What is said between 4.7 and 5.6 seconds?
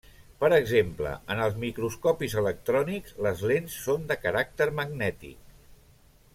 magnètic.